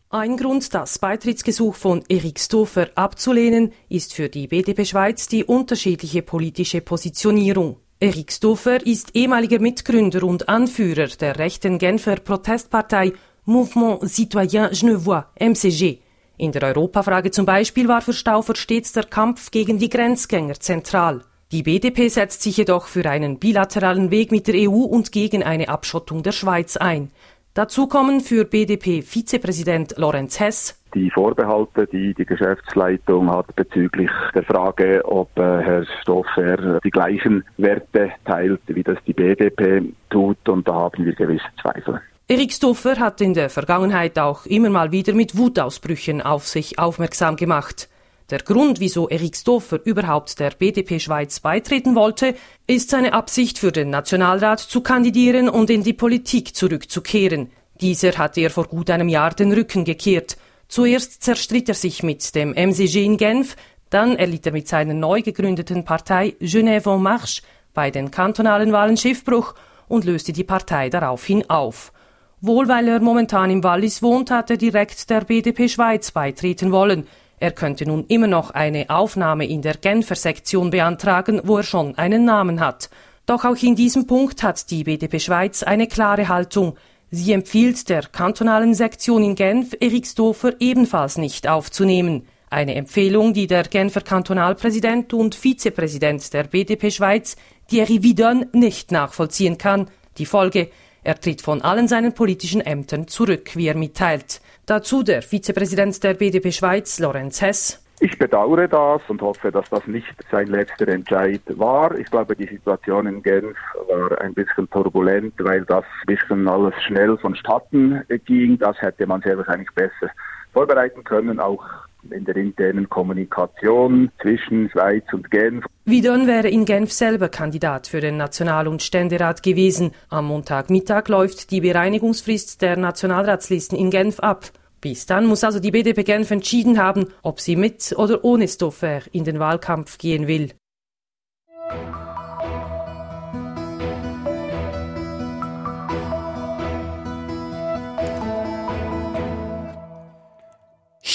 [0.08, 6.22] Ein Grund, das Beitrittsgesuch von Erik Stofer abzulehnen, ist für die BDP Schweiz die unterschiedliche
[6.22, 7.78] politische Positionierung.
[7.98, 13.14] Erik Stofer ist ehemaliger Mitgründer und Anführer der rechten Genfer Protestpartei
[13.46, 15.98] Mouvement Citoyen Genevois, MCG.
[16.36, 21.24] In der Europafrage zum Beispiel war für Stauffer stets der Kampf gegen die Grenzgänger zentral.
[21.52, 25.68] Die BDP setzt sich jedoch für einen bilateralen Weg mit der EU und gegen eine
[25.68, 27.12] Abschottung der Schweiz ein.
[27.56, 35.02] Dazu kommen für BDP-Vizepräsident Lorenz Hess die Vorbehalte, die die Geschäftsleitung hat bezüglich der Frage,
[35.04, 40.46] ob äh, Herr Stoffer die gleichen Werte teilt, wie das die BDP tut.
[40.46, 42.02] Und da haben wir gewisse Zweifel.
[42.28, 47.36] Erik Stoffer hat in der Vergangenheit auch immer mal wieder mit Wutausbrüchen auf sich aufmerksam
[47.36, 47.88] gemacht.
[48.28, 52.34] Der Grund, wieso Erik Stoffer überhaupt der BDP Schweiz beitreten wollte,
[52.66, 57.52] ist seine Absicht für den Nationalrat zu kandidieren und in die Politik zurückzukehren.
[57.80, 60.38] Dieser hat er vor gut einem Jahr den Rücken gekehrt.
[60.66, 63.54] Zuerst zerstritt er sich mit dem MCG in Genf,
[63.90, 67.42] dann erlitt er mit seiner neu gegründeten Partei Genève en Marche
[67.74, 69.54] bei den kantonalen Wahlen Schiffbruch
[69.86, 71.92] und löste die Partei daraufhin auf.
[72.40, 77.06] Wohl weil er momentan im Wallis wohnt, hat er direkt der BDP Schweiz beitreten wollen.
[77.38, 81.96] Er könnte nun immer noch eine Aufnahme in der Genfer Sektion beantragen, wo er schon
[81.98, 82.88] einen Namen hat.
[83.26, 86.76] Doch auch in diesem Punkt hat die BDP Schweiz eine klare Haltung.
[87.10, 92.26] Sie empfiehlt der kantonalen Sektion in Genf, Erik Stofer ebenfalls nicht aufzunehmen.
[92.48, 97.36] Eine Empfehlung, die der Genfer Kantonalpräsident und Vizepräsident der BDP Schweiz,
[97.68, 99.90] Thierry Vidon, nicht nachvollziehen kann.
[100.18, 100.70] Die Folge,
[101.02, 104.40] er tritt von allen seinen politischen Ämtern zurück, wie er mitteilt.
[104.66, 107.80] Dazu der Vizepräsident der BDP Schweiz, Lorenz Hess.
[108.00, 111.96] Ich bedauere das und hoffe, dass das nicht sein letzter Entscheid war.
[111.96, 116.74] Ich glaube, die Situation in Genf war ein bisschen turbulent, weil das ein bisschen alles
[116.82, 118.58] schnell vonstatten ging.
[118.58, 120.10] Das hätte man sehr wahrscheinlich besser
[120.52, 121.64] vorbereiten können, auch
[122.12, 125.64] in der internen Kommunikation zwischen Schweiz und Genf.
[125.84, 129.92] Widon wäre in Genf selber Kandidat für den National- und Ständerat gewesen.
[130.08, 134.50] Am Montagmittag läuft die Bereinigungsfrist der Nationalratslisten in Genf ab.
[134.80, 139.00] Bis dann muss also die BDP Genf entschieden haben, ob sie mit oder ohne Stoffer
[139.12, 140.52] in den Wahlkampf gehen will.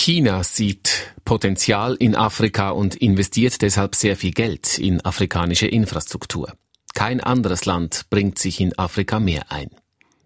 [0.03, 6.53] China sieht Potenzial in Afrika und investiert deshalb sehr viel Geld in afrikanische Infrastruktur.
[6.95, 9.69] Kein anderes Land bringt sich in Afrika mehr ein.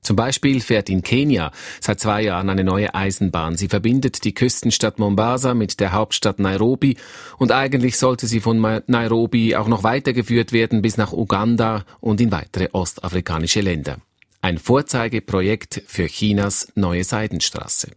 [0.02, 3.58] Zum Beispiel fährt in Kenia seit zwei Jahren eine neue Eisenbahn.
[3.58, 6.96] Sie verbindet die Küstenstadt Mombasa mit der Hauptstadt Nairobi
[7.38, 12.32] und eigentlich sollte sie von Nairobi auch noch weitergeführt werden bis nach Uganda und in
[12.32, 13.98] weitere ostafrikanische Länder.
[14.40, 17.92] Ein Vorzeigeprojekt für Chinas neue Seidenstraße.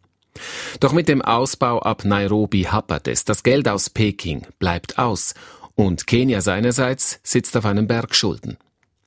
[0.81, 3.25] Doch mit dem Ausbau ab Nairobi happert es.
[3.25, 5.35] Das Geld aus Peking bleibt aus
[5.75, 8.59] und Kenia seinerseits sitzt auf einem Berg Schulden.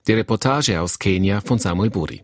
[0.08, 2.24] Die Reportage aus Kenia von Samuel Buri.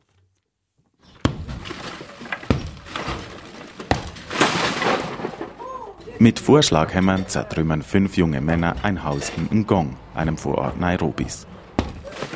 [6.19, 11.45] Mit Vorschlaghämmern zertrümmern fünf junge Männer ein Haus in Ngong, einem Vorort Nairobis.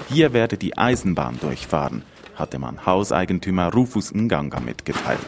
[0.07, 2.03] Hier werde die Eisenbahn durchfahren,
[2.35, 5.19] hatte man Hauseigentümer Rufus Nganga mitgeteilt.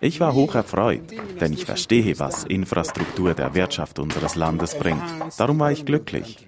[0.00, 1.02] Ich war hoch erfreut,
[1.40, 5.02] denn ich verstehe, was Infrastruktur der Wirtschaft unseres Landes bringt.
[5.38, 6.46] Darum war ich glücklich.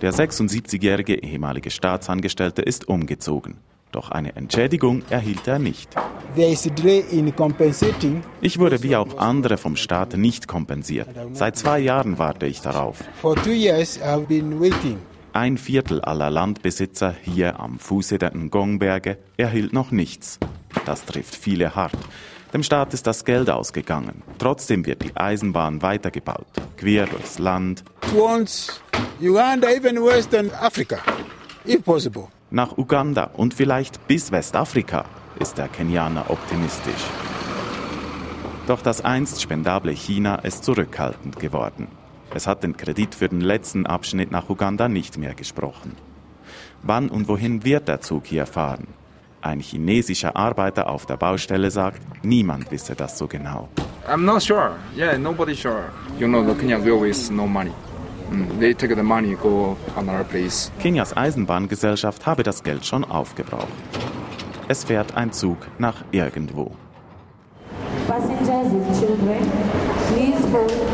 [0.00, 3.58] Der 76-jährige ehemalige Staatsangestellte ist umgezogen.
[3.90, 5.88] Doch eine Entschädigung erhielt er nicht.
[8.40, 11.08] Ich wurde wie auch andere vom Staat nicht kompensiert.
[11.32, 12.98] Seit zwei Jahren warte ich darauf.
[15.32, 20.38] Ein Viertel aller Landbesitzer hier am Fuße der Ngongberge erhielt noch nichts.
[20.86, 21.96] Das trifft viele hart.
[22.52, 24.22] Dem Staat ist das Geld ausgegangen.
[24.38, 26.46] Trotzdem wird die Eisenbahn weitergebaut,
[26.78, 27.84] quer durchs Land.
[29.20, 30.98] Uganda, even Western Africa,
[31.66, 32.28] if possible.
[32.50, 35.04] Nach Uganda und vielleicht bis Westafrika
[35.38, 37.04] ist der Kenianer optimistisch.
[38.66, 41.88] Doch das einst spendable China ist zurückhaltend geworden.
[42.34, 45.96] Es hat den Kredit für den letzten Abschnitt nach Uganda nicht mehr gesprochen.
[46.82, 48.88] Wann und wohin wird der Zug hier fahren?
[49.40, 53.68] Ein chinesischer Arbeiter auf der Baustelle sagt, niemand wisse das so genau.
[54.08, 54.72] I'm not sure.
[54.96, 55.90] Yeah, nobody's sure.
[56.18, 57.72] You know, the Kenya Railways no money.
[58.30, 60.70] Mm, they take the money, go another place.
[60.80, 63.68] Kenias Eisenbahngesellschaft habe das Geld schon aufgebraucht.
[64.66, 66.72] Es fährt ein Zug nach irgendwo.
[68.06, 69.50] Passengers with children,
[70.08, 70.87] please hold.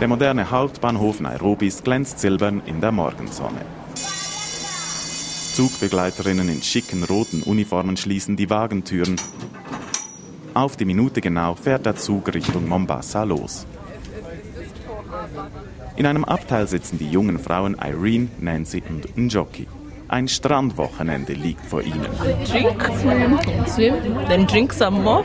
[0.00, 3.62] Der moderne Hauptbahnhof Nairobis glänzt silbern in der Morgensonne.
[5.54, 9.16] Zugbegleiterinnen in schicken roten Uniformen schließen die Wagentüren.
[10.54, 13.66] Auf die Minute genau fährt der Zug Richtung Mombasa los.
[15.96, 19.66] In einem Abteil sitzen die jungen Frauen Irene, Nancy und Njoki.
[20.06, 22.06] Ein Strandwochenende liegt vor ihnen.
[22.46, 23.94] Drink, swim, swim,
[24.28, 25.24] then drink some more.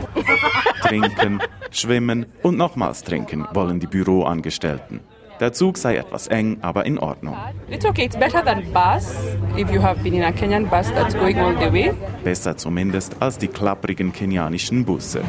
[0.84, 5.00] Trinken, schwimmen und nochmals trinken wollen die Büroangestellten.
[5.40, 7.36] Der Zug sei etwas eng, aber in Ordnung.
[7.68, 9.14] It's okay, it's better than bus.
[9.56, 11.92] If you have been in a Kenyan bus that's going all the way.
[12.22, 15.22] Besser zumindest als die klapprigen kenianischen Busse.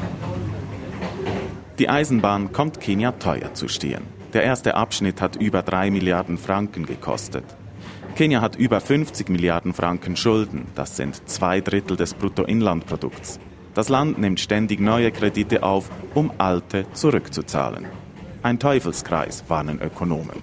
[1.79, 4.03] Die Eisenbahn kommt Kenia teuer zu stehen.
[4.33, 7.45] Der erste Abschnitt hat über 3 Milliarden Franken gekostet.
[8.15, 10.67] Kenia hat über 50 Milliarden Franken Schulden.
[10.75, 13.39] Das sind zwei Drittel des Bruttoinlandprodukts.
[13.75, 17.85] Das Land nimmt ständig neue Kredite auf, um alte zurückzuzahlen.
[18.41, 20.41] Ein Teufelskreis, warnen Ökonomen.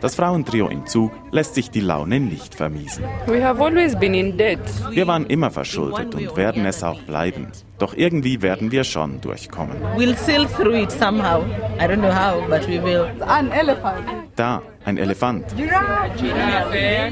[0.00, 3.04] Das Frauentrio im Zug lässt sich die Laune nicht vermiesen.
[3.26, 4.60] We have always been in debt.
[4.90, 7.48] Wir waren immer verschuldet und werden es auch bleiben.
[7.78, 9.76] Doch irgendwie werden wir schon durchkommen.
[9.96, 11.44] We'll sail through it somehow.
[11.78, 13.06] I don't know how, but we will.
[13.26, 14.06] An elephant.
[14.36, 15.44] Da, ein Elefant.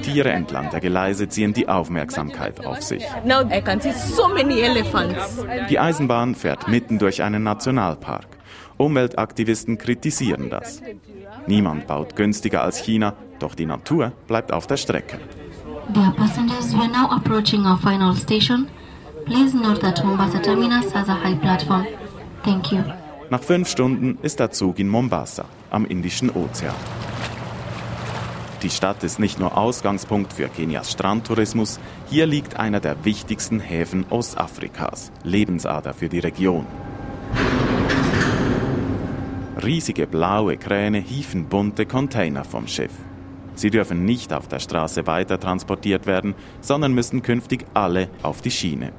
[0.03, 3.05] Tiere entlang der Gleise ziehen die Aufmerksamkeit auf sich.
[3.25, 5.45] Now I can see so many elephants.
[5.69, 8.27] Die Eisenbahn fährt mitten durch einen Nationalpark.
[8.77, 10.83] Umweltaktivisten kritisieren das.
[11.47, 15.19] Niemand baut günstiger als China, doch die Natur bleibt auf der Strecke.
[15.89, 18.69] Dear passengers, we are now approaching our final station.
[19.27, 21.87] Please note that Mombasa Terminus has a high platform.
[22.43, 22.83] Thank you.
[23.31, 26.75] Nach fünf Stunden ist der Zug in Mombasa, am Indischen Ozean.
[28.65, 34.07] Die Stadt ist nicht nur Ausgangspunkt für Kenias Strandtourismus, hier liegt einer der wichtigsten Häfen
[34.09, 36.65] Ostafrikas, Lebensader für die Region.
[39.63, 42.93] Riesige blaue Kräne hieven bunte Container vom Schiff.
[43.55, 48.51] Sie dürfen nicht auf der Straße weiter transportiert werden, sondern müssen künftig alle auf die
[48.51, 48.95] Schiene.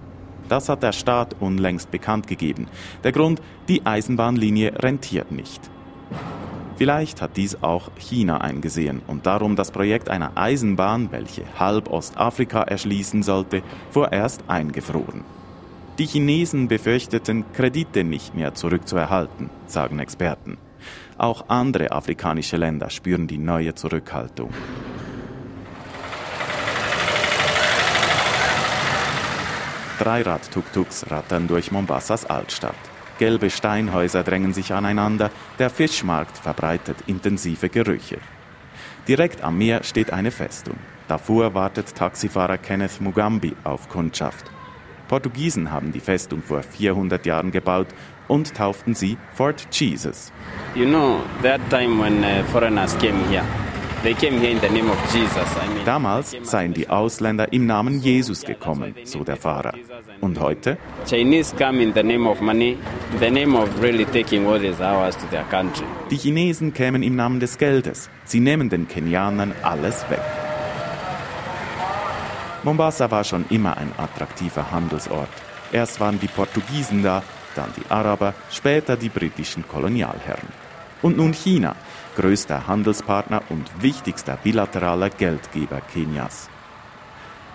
[0.48, 2.68] Das hat der Staat unlängst bekannt gegeben.
[3.04, 5.72] Der Grund, die Eisenbahnlinie rentiert nicht.
[6.78, 12.64] Vielleicht hat dies auch China eingesehen und darum das Projekt einer Eisenbahn, welche halb Ostafrika
[12.64, 15.24] erschließen sollte, vorerst eingefroren.
[15.98, 20.58] Die Chinesen befürchteten, Kredite nicht mehr zurückzuerhalten, sagen Experten.
[21.18, 24.50] Auch andere afrikanische Länder spüren die neue Zurückhaltung.
[30.00, 32.76] Dreirad-Tuk-Tuks rattern durch Mombasas Altstadt.
[33.18, 38.18] Gelbe Steinhäuser drängen sich aneinander, der Fischmarkt verbreitet intensive Gerüche.
[39.08, 40.76] Direkt am Meer steht eine Festung.
[41.08, 44.52] Davor wartet Taxifahrer Kenneth Mugambi auf Kundschaft.
[45.08, 47.88] Portugiesen haben die Festung vor 400 Jahren gebaut
[48.28, 50.32] und tauften sie Fort Jesus.
[50.74, 53.46] You know, that time when uh, foreigners came here,
[55.84, 59.74] Damals seien die Ausländer im Namen Jesus gekommen, so der Fahrer.
[60.22, 60.78] Und heute?
[66.12, 68.12] Die Chinesen kämen im Namen des Geldes.
[68.26, 70.22] Sie nehmen den Kenianern alles weg.
[72.62, 75.30] Mombasa war schon immer ein attraktiver Handelsort.
[75.72, 77.24] Erst waren die Portugiesen da,
[77.56, 80.50] dann die Araber, später die britischen Kolonialherren.
[81.02, 81.76] Und nun China,
[82.16, 86.50] größter Handelspartner und wichtigster bilateraler Geldgeber Kenias.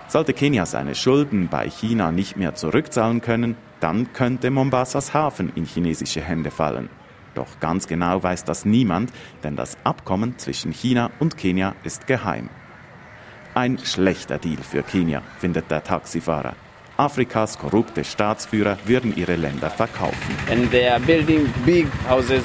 [0.07, 5.65] Sollte Kenia seine Schulden bei China nicht mehr zurückzahlen können, dann könnte Mombasas Hafen in
[5.65, 6.89] chinesische Hände fallen.
[7.33, 9.11] Doch ganz genau weiß das niemand,
[9.43, 12.49] denn das Abkommen zwischen China und Kenia ist geheim.
[13.53, 16.55] Ein schlechter Deal für Kenia, findet der Taxifahrer.
[16.97, 20.35] Afrikas korrupte Staatsführer würden ihre Länder verkaufen.
[20.49, 22.43] And they are building big houses.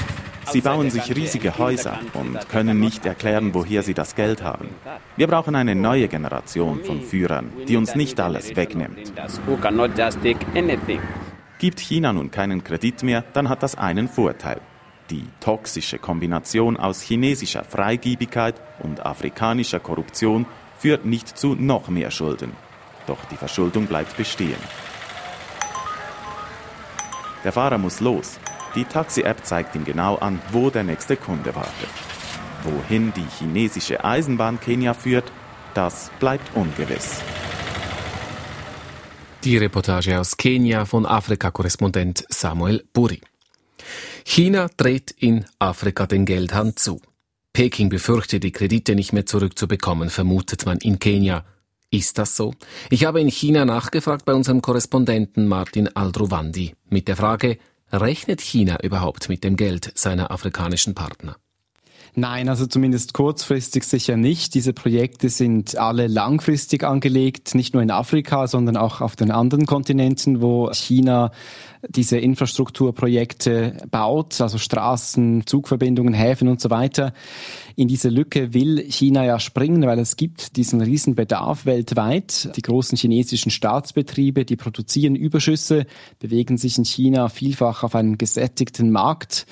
[0.53, 4.69] Sie bauen sich riesige Häuser und können nicht erklären, woher sie das Geld haben.
[5.17, 9.13] Wir brauchen eine neue Generation von Führern, die uns nicht alles wegnimmt.
[11.59, 14.61] Gibt China nun keinen Kredit mehr, dann hat das einen Vorteil.
[15.11, 20.47] Die toxische Kombination aus chinesischer Freigiebigkeit und afrikanischer Korruption
[20.79, 22.53] führt nicht zu noch mehr Schulden.
[23.07, 24.59] Doch die Verschuldung bleibt bestehen.
[27.45, 28.41] Der Fahrer muss los.
[28.77, 31.89] Die Taxi-App zeigt ihm genau an, wo der nächste Kunde wartet.
[32.63, 35.33] Wohin die chinesische Eisenbahn Kenia führt,
[35.73, 37.23] das bleibt ungewiss.
[39.45, 43.23] Die Reportage aus Kenia von Afrika-Korrespondent Samuel Buri.
[44.25, 47.01] China dreht in Afrika den Geldhahn zu.
[47.55, 51.47] Peking befürchtet, die Kredite nicht mehr zurückzubekommen, vermutet man in Kenia.
[51.91, 52.53] Ist das so?
[52.91, 57.57] Ich habe in China nachgefragt bei unserem Korrespondenten Martin Aldrovandi mit der Frage,
[57.97, 61.37] rechnet China überhaupt mit dem Geld seiner afrikanischen Partner?
[62.19, 64.55] Nein, also zumindest kurzfristig sicher nicht.
[64.55, 69.67] Diese Projekte sind alle langfristig angelegt, nicht nur in Afrika, sondern auch auf den anderen
[69.67, 71.31] Kontinenten, wo China
[71.87, 77.13] diese Infrastrukturprojekte baut, also Straßen, Zugverbindungen, Häfen und so weiter.
[77.77, 82.57] In diese Lücke will China ja springen, weil es gibt diesen riesen Bedarf weltweit.
[82.57, 85.85] Die großen chinesischen Staatsbetriebe, die produzieren Überschüsse,
[86.19, 89.45] bewegen sich in China vielfach auf einen gesättigten Markt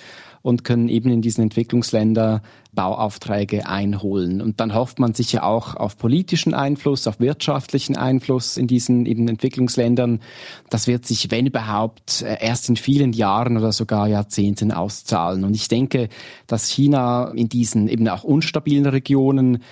[0.45, 2.43] und können eben in diesen Entwicklungsländern
[2.75, 4.43] Bauaufträge einholen.
[4.43, 9.27] Und dann hofft man sicher auch auf politischen Einfluss, auf wirtschaftlichen Einfluss in diesen eben
[9.27, 10.21] Entwicklungsländern.
[10.69, 15.45] Das wird sich, wenn überhaupt, äh, erst in vielen Jahren oder sogar Jahrzehnten auszahlen.
[15.45, 16.11] Und ich denke,
[16.47, 19.63] dass China in diesen eben auch unstabilen Regionen,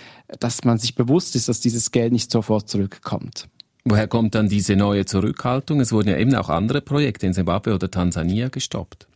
[0.40, 3.46] dass man sich bewusst ist, dass dieses Geld nicht sofort zurückkommt.
[3.84, 5.80] Woher kommt dann diese neue Zurückhaltung?
[5.80, 9.06] Es wurden ja eben auch andere Projekte in Zimbabwe oder Tansania gestoppt.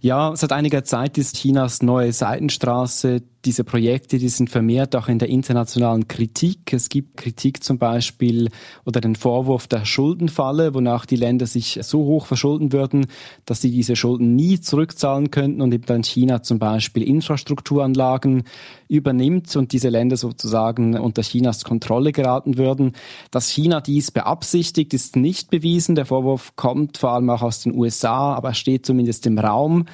[0.00, 5.18] Ja, seit einiger Zeit ist Chinas neue Seitenstraße diese Projekte, die sind vermehrt auch in
[5.18, 6.72] der internationalen Kritik.
[6.72, 8.50] Es gibt Kritik zum Beispiel
[8.84, 13.06] oder den Vorwurf der Schuldenfalle, wonach die Länder sich so hoch verschulden würden,
[13.46, 18.42] dass sie diese Schulden nie zurückzahlen könnten und eben dann China zum Beispiel Infrastrukturanlagen
[18.88, 22.92] übernimmt und diese Länder sozusagen unter Chinas Kontrolle geraten würden.
[23.30, 25.94] Dass China dies beabsichtigt, ist nicht bewiesen.
[25.94, 29.86] Der Vorwurf kommt vor allem auch aus den USA, aber steht zumindest im Raum.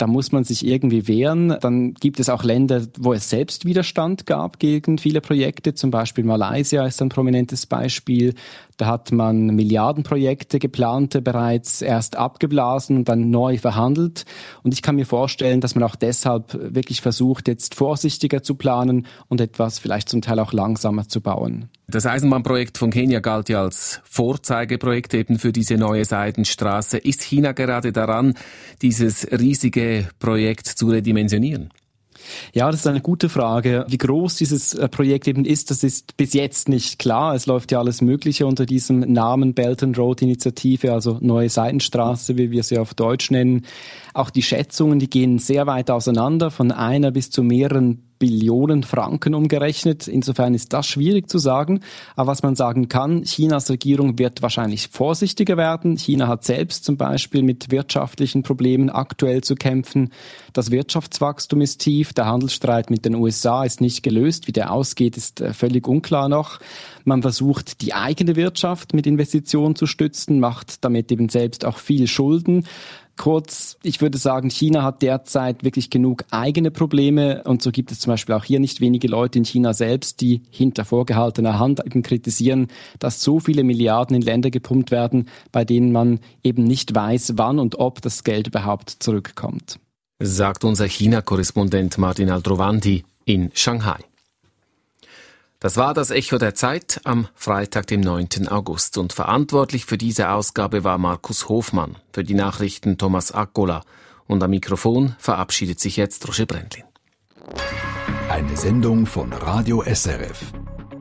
[0.00, 1.54] Da muss man sich irgendwie wehren.
[1.60, 5.74] Dann gibt es auch Länder, wo es selbst Widerstand gab gegen viele Projekte.
[5.74, 8.32] Zum Beispiel Malaysia ist ein prominentes Beispiel.
[8.80, 14.24] Da hat man Milliardenprojekte geplante bereits erst abgeblasen und dann neu verhandelt.
[14.62, 19.06] Und ich kann mir vorstellen, dass man auch deshalb wirklich versucht, jetzt vorsichtiger zu planen
[19.28, 21.68] und etwas vielleicht zum Teil auch langsamer zu bauen.
[21.88, 26.96] Das Eisenbahnprojekt von Kenia galt ja als Vorzeigeprojekt eben für diese neue Seidenstraße.
[26.96, 28.32] Ist China gerade daran,
[28.80, 31.68] dieses riesige Projekt zu redimensionieren?
[32.52, 33.84] Ja, das ist eine gute Frage.
[33.88, 37.34] Wie groß dieses äh, Projekt eben ist, das ist bis jetzt nicht klar.
[37.34, 42.36] Es läuft ja alles Mögliche unter diesem Namen Belt and Road Initiative, also Neue Seitenstraße,
[42.36, 43.66] wie wir sie auf Deutsch nennen.
[44.14, 49.34] Auch die Schätzungen, die gehen sehr weit auseinander, von einer bis zu mehreren Billionen Franken
[49.34, 50.06] umgerechnet.
[50.06, 51.80] Insofern ist das schwierig zu sagen.
[52.14, 55.96] Aber was man sagen kann, Chinas Regierung wird wahrscheinlich vorsichtiger werden.
[55.96, 60.10] China hat selbst zum Beispiel mit wirtschaftlichen Problemen aktuell zu kämpfen.
[60.52, 62.12] Das Wirtschaftswachstum ist tief.
[62.12, 64.46] Der Handelsstreit mit den USA ist nicht gelöst.
[64.46, 66.60] Wie der ausgeht, ist äh, völlig unklar noch.
[67.04, 72.06] Man versucht, die eigene Wirtschaft mit Investitionen zu stützen, macht damit eben selbst auch viel
[72.06, 72.66] Schulden.
[73.16, 78.00] Kurz, ich würde sagen, China hat derzeit wirklich genug eigene Probleme und so gibt es
[78.00, 82.02] zum Beispiel auch hier nicht wenige Leute in China selbst, die hinter vorgehaltener Hand eben
[82.02, 87.34] kritisieren, dass so viele Milliarden in Länder gepumpt werden, bei denen man eben nicht weiß,
[87.36, 89.78] wann und ob das Geld überhaupt zurückkommt.
[90.22, 94.00] Sagt unser China-Korrespondent Martin Aldrovandi in Shanghai.
[95.60, 98.48] Das war das Echo der Zeit am Freitag, dem 9.
[98.48, 98.96] August.
[98.96, 103.82] Und verantwortlich für diese Ausgabe war Markus Hofmann, für die Nachrichten Thomas Akkola.
[104.26, 106.84] Und am Mikrofon verabschiedet sich jetzt Roger Brendlin.
[108.30, 110.50] Eine Sendung von Radio SRF.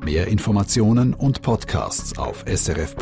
[0.03, 2.97] Mehr Informationen und Podcasts auf srf.ch-news.